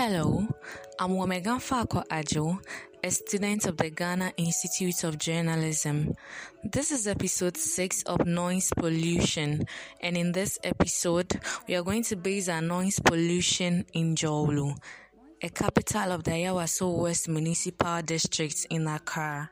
[0.00, 2.60] I'm Womegan Fako Ajo,
[3.02, 6.14] a student of the Ghana Institute of Journalism.
[6.62, 9.66] This is episode 6 of Noise Pollution,
[10.00, 14.76] and in this episode, we are going to base our noise pollution in Dzorwulu,
[15.42, 19.50] a capital of the Ayawaso West Municipal District in Accra.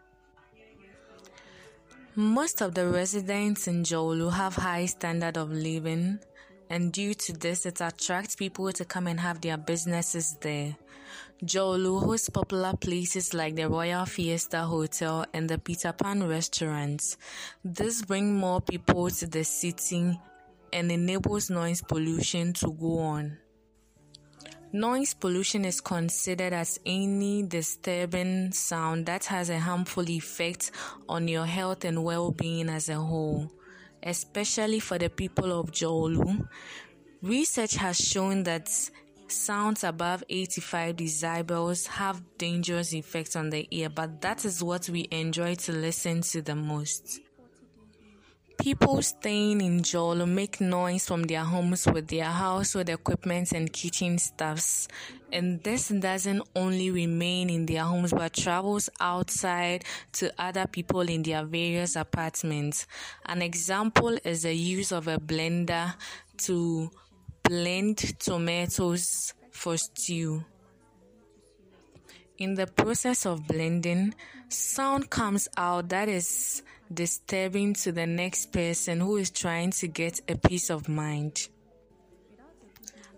[2.15, 6.21] Most of the residents in Dzorwulu have high standard of living,
[6.69, 10.77] and due to this, it attracts people to come and have their businesses there.
[11.45, 17.17] Dzorwulu hosts popular places like the Royal Fiesta Hotel and the Peter Pan restaurants.
[17.65, 20.19] This brings more people to the city
[20.73, 23.39] and enables noise pollution to go on.
[24.73, 30.71] Noise pollution is considered as any disturbing sound that has a harmful effect
[31.09, 33.51] on your health and well being as a whole,
[34.07, 36.49] especially for the people of Dzorwulu.
[37.23, 38.71] Research has shown that
[39.29, 45.09] Sounds above 85 decibels have dangerous effects on the ear, but that is what we
[45.11, 47.19] enjoy to listen to the most.
[48.59, 54.19] People staying in Dzorwulu make noise from their homes with their household equipment and kitchen
[54.19, 54.89] stuffs.
[55.33, 59.85] And this doesn't only remain in their homes but travels outside
[60.15, 62.87] to other people in their various apartments.
[63.27, 65.95] An example is the use of a blender
[66.39, 66.91] to
[67.45, 70.45] blend tomatoes for stew.
[72.39, 74.15] In the process of blending,
[74.49, 76.63] sound comes out that is
[76.93, 81.49] disturbing to the next person who is trying to get a peace of mind.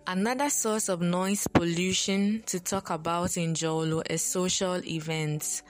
[0.06, 5.62] Another source of noise pollution to talk about in Dzorwulu is social events.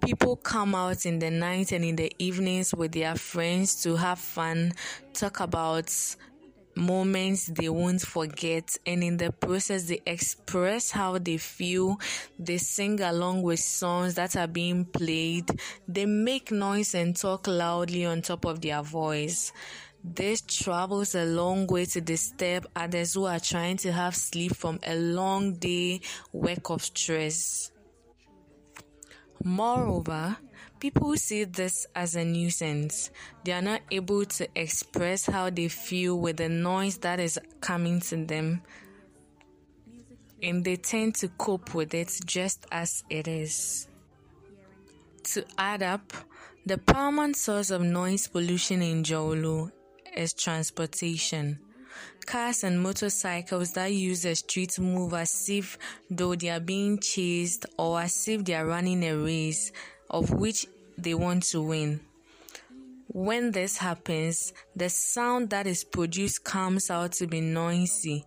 [0.00, 4.18] People come out in the night and in the evenings with their friends to have
[4.18, 4.72] fun,
[5.12, 5.94] talk about
[6.76, 11.98] moments they won't forget and in the process they express how they feel.
[12.38, 15.50] They sing along with songs that are being played.
[15.88, 19.52] They make noise and talk loudly on top of their voice.
[20.04, 24.78] This travels a long way to disturb others who are trying to have sleep from
[24.86, 26.00] a long day
[26.32, 27.72] work of stress.
[29.42, 30.36] Moreover
[30.78, 33.10] People see this as a nuisance.
[33.44, 38.00] They are not able to express how they feel with the noise that is coming
[38.00, 38.62] to them.
[40.42, 43.88] And they tend to cope with it just as it is.
[45.24, 46.12] To add up,
[46.66, 49.72] the paramount source of noise pollution in Dzorwulu
[50.14, 51.58] is transportation.
[52.26, 55.78] Cars and motorcycles that use the street move as if
[56.10, 59.72] though they are being chased or as if they are running a race
[60.10, 60.66] of which
[60.98, 62.00] they want to win.
[63.08, 68.26] When this happens, the sound that is produced comes out to be noisy.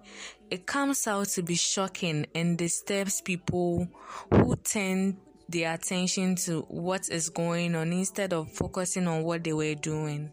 [0.49, 3.87] It comes out to be shocking and disturbs people
[4.31, 5.17] who turn
[5.47, 10.31] their attention to what is going on instead of focusing on what they were doing.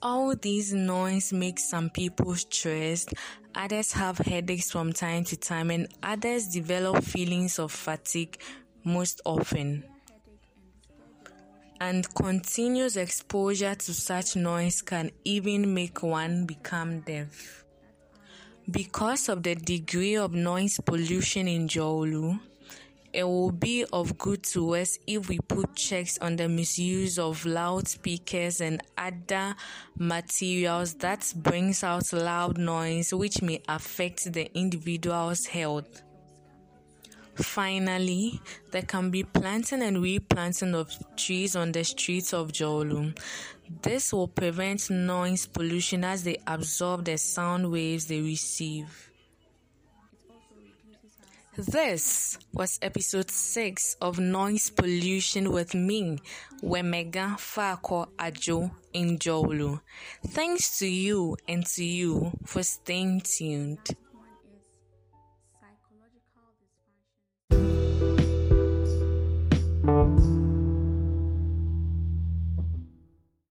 [0.00, 3.14] All these noise makes some people stressed,
[3.52, 8.40] others have headaches from time to time, and others develop feelings of fatigue
[8.84, 9.82] most often.
[11.80, 17.64] And continuous exposure to such noise can even make one become deaf.
[18.70, 22.38] Because of the degree of noise pollution in Dzorwulu,
[23.18, 27.44] it will be of good to us if we put checks on the misuse of
[27.44, 29.56] loudspeakers and other
[29.96, 36.02] materials that brings out loud noise which may affect the individual's health.
[37.34, 38.40] Finally,
[38.70, 43.18] there can be planting and replanting of trees on the streets of Dzorwulu.
[43.82, 49.10] This will prevent noise pollution as they absorb the sound waves they receive.
[51.58, 56.20] This was episode 6 of Noise Pollution with me,
[56.62, 59.80] Wemega Fako Ajo Njolu.
[60.28, 63.88] Thanks to you and to you for staying tuned.